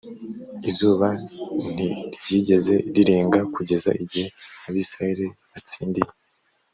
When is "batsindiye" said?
5.51-6.11